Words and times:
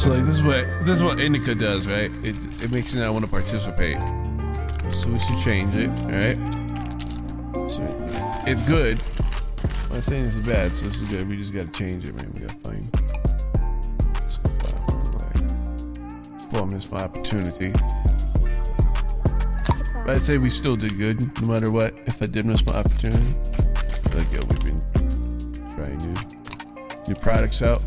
So 0.00 0.08
like 0.14 0.24
this 0.24 0.36
is 0.36 0.42
what 0.42 0.66
this 0.86 0.96
is 0.96 1.02
what 1.02 1.20
indica 1.20 1.54
does, 1.54 1.86
right? 1.86 2.10
It 2.24 2.34
it 2.62 2.72
makes 2.72 2.94
you 2.94 3.00
not 3.00 3.12
want 3.12 3.22
to 3.26 3.30
participate. 3.30 3.98
So 4.88 5.10
we 5.10 5.20
should 5.20 5.38
change 5.44 5.74
it, 5.76 5.90
alright? 6.00 6.38
So 7.70 7.82
it's 8.46 8.66
good. 8.66 8.98
I'm 9.90 9.96
not 9.96 10.02
saying 10.02 10.22
this 10.22 10.36
is 10.36 10.46
bad, 10.46 10.72
so 10.72 10.86
this 10.86 11.02
is 11.02 11.08
good. 11.10 11.28
We 11.28 11.36
just 11.36 11.52
gotta 11.52 11.68
change 11.72 12.08
it, 12.08 12.14
man. 12.16 12.32
We 12.32 12.40
gotta 12.40 12.58
find. 12.60 12.88
Well, 16.50 16.62
I 16.62 16.72
missed 16.72 16.92
my 16.92 17.02
opportunity. 17.02 17.72
But 20.06 20.16
I'd 20.16 20.22
say 20.22 20.38
we 20.38 20.48
still 20.48 20.76
did 20.76 20.96
good, 20.96 21.42
no 21.42 21.48
matter 21.48 21.70
what. 21.70 21.92
If 22.06 22.22
I 22.22 22.26
did 22.26 22.46
miss 22.46 22.64
my 22.64 22.72
opportunity, 22.72 23.34
like 24.16 24.32
yeah, 24.32 24.44
we've 24.48 24.64
been 24.64 24.82
trying 25.74 25.98
new 25.98 26.14
new 27.06 27.14
products 27.16 27.60
out. 27.60 27.82